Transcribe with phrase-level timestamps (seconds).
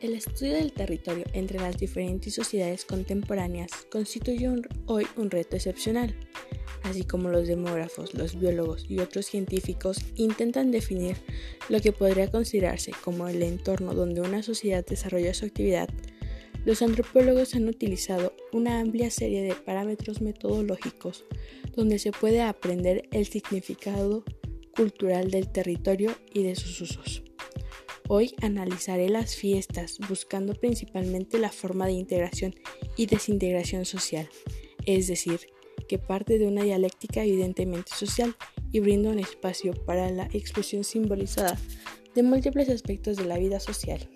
[0.00, 4.48] El estudio del territorio entre las diferentes sociedades contemporáneas constituye
[4.86, 6.14] hoy un reto excepcional,
[6.84, 11.16] así como los demógrafos, los biólogos y otros científicos intentan definir
[11.68, 15.88] lo que podría considerarse como el entorno donde una sociedad desarrolla su actividad.
[16.64, 21.24] Los antropólogos han utilizado una amplia serie de parámetros metodológicos
[21.74, 24.22] donde se puede aprender el significado
[24.76, 27.27] cultural del territorio y de sus usos.
[28.10, 32.54] Hoy analizaré las fiestas buscando principalmente la forma de integración
[32.96, 34.30] y desintegración social,
[34.86, 35.40] es decir,
[35.90, 38.34] que parte de una dialéctica evidentemente social
[38.72, 41.58] y brinda un espacio para la expresión simbolizada
[42.14, 44.08] de múltiples aspectos de la vida social.